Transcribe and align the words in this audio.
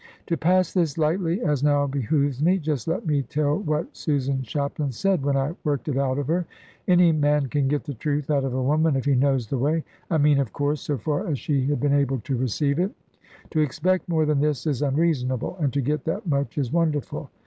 To 0.25 0.35
pass 0.35 0.73
this 0.73 0.97
lightly 0.97 1.41
as 1.43 1.61
now 1.61 1.85
behoves 1.85 2.41
me 2.41 2.57
just 2.57 2.87
let 2.87 3.05
me 3.05 3.21
tell 3.21 3.59
what 3.59 3.95
Susan 3.95 4.41
Shapland 4.41 4.95
said, 4.95 5.21
when 5.21 5.37
I 5.37 5.53
worked 5.63 5.87
it 5.89 5.95
out 5.95 6.17
of 6.17 6.25
her. 6.25 6.47
Any 6.87 7.11
man 7.11 7.45
can 7.49 7.67
get 7.67 7.83
the 7.83 7.93
truth 7.93 8.31
out 8.31 8.43
of 8.43 8.51
a 8.55 8.63
woman, 8.63 8.95
if 8.95 9.05
he 9.05 9.13
knows 9.13 9.45
the 9.45 9.59
way; 9.59 9.83
I 10.09 10.17
mean, 10.17 10.39
of 10.39 10.53
course, 10.53 10.81
so 10.81 10.97
far 10.97 11.27
as 11.27 11.37
she 11.37 11.67
has 11.67 11.77
been 11.77 11.93
able 11.93 12.17
to 12.21 12.35
receive 12.35 12.79
it. 12.79 12.89
To 13.51 13.59
expect 13.59 14.09
more 14.09 14.25
than 14.25 14.39
this 14.39 14.65
is 14.65 14.81
unreasonable; 14.81 15.55
and 15.59 15.71
to 15.71 15.81
get 15.81 16.05
that 16.05 16.25
much 16.25 16.57
is 16.57 16.73
wonderful. 16.73 17.29